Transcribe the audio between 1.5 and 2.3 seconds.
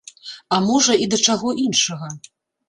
іншага.